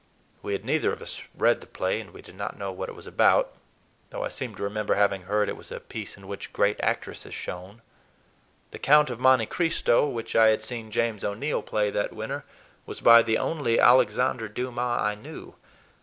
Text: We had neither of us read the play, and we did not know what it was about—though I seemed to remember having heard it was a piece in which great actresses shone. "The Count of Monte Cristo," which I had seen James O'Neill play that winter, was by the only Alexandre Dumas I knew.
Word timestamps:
We 0.41 0.53
had 0.53 0.65
neither 0.65 0.91
of 0.91 0.99
us 0.99 1.21
read 1.37 1.61
the 1.61 1.67
play, 1.67 2.01
and 2.01 2.09
we 2.11 2.23
did 2.23 2.33
not 2.33 2.57
know 2.57 2.71
what 2.71 2.89
it 2.89 2.95
was 2.95 3.05
about—though 3.05 4.23
I 4.23 4.29
seemed 4.29 4.57
to 4.57 4.63
remember 4.63 4.95
having 4.95 5.21
heard 5.25 5.47
it 5.47 5.55
was 5.55 5.71
a 5.71 5.79
piece 5.79 6.17
in 6.17 6.27
which 6.27 6.51
great 6.53 6.77
actresses 6.81 7.35
shone. 7.35 7.83
"The 8.71 8.79
Count 8.79 9.11
of 9.11 9.19
Monte 9.19 9.45
Cristo," 9.45 10.09
which 10.09 10.35
I 10.35 10.47
had 10.47 10.63
seen 10.63 10.89
James 10.89 11.23
O'Neill 11.23 11.61
play 11.61 11.91
that 11.91 12.13
winter, 12.13 12.45
was 12.87 12.99
by 12.99 13.21
the 13.21 13.37
only 13.37 13.79
Alexandre 13.79 14.49
Dumas 14.49 15.01
I 15.03 15.13
knew. 15.13 15.53